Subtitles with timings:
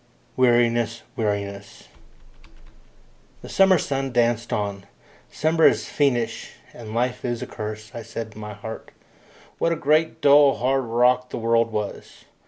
[0.35, 1.03] Weariness!
[1.15, 1.87] Weariness!
[3.43, 4.87] The summer sun danced on.
[5.29, 8.89] Summer is fiendish, and life is a curse, I said in my heart.
[9.59, 12.25] What a great dull hard rock the world was!